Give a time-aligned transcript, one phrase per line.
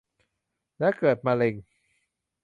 [0.79, 1.53] และเกิดมะเร็ง